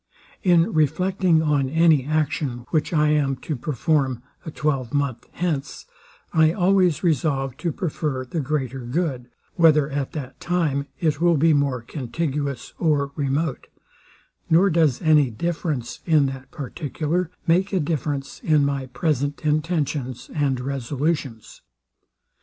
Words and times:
In 0.41 0.73
reflecting 0.73 1.43
on 1.43 1.69
any 1.69 2.05
action, 2.07 2.65
which 2.71 2.91
I 2.91 3.09
am 3.09 3.35
to 3.45 3.55
perform 3.55 4.23
a 4.43 4.49
twelve 4.49 4.95
month 4.95 5.27
hence, 5.33 5.85
I 6.33 6.53
always 6.53 7.03
resolve 7.03 7.55
to 7.57 7.71
prefer 7.71 8.25
the 8.25 8.39
greater 8.39 8.79
good, 8.79 9.29
whether 9.57 9.91
at 9.91 10.13
that 10.13 10.39
time 10.39 10.87
it 10.99 11.21
will 11.21 11.37
be 11.37 11.53
more 11.53 11.83
contiguous 11.83 12.73
or 12.79 13.11
remote; 13.15 13.67
nor 14.49 14.71
does 14.71 15.03
any 15.03 15.29
difference 15.29 15.99
in 16.07 16.25
that 16.25 16.49
particular 16.49 17.29
make 17.45 17.71
a 17.71 17.79
difference 17.79 18.39
in 18.39 18.65
my 18.65 18.87
present 18.87 19.45
intentions 19.45 20.31
and 20.33 20.59
resolutions. 20.59 21.61